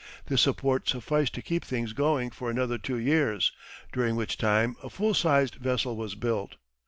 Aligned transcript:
This 0.25 0.41
support 0.41 0.89
sufficed 0.89 1.35
to 1.35 1.43
keep 1.43 1.63
things 1.63 1.93
going 1.93 2.31
for 2.31 2.49
another 2.49 2.79
two 2.79 2.97
years, 2.97 3.51
during 3.93 4.15
which 4.15 4.35
time 4.35 4.75
a 4.81 4.89
full 4.89 5.13
sized 5.13 5.53
vessel 5.53 5.95
was 5.95 6.15
built. 6.15 6.55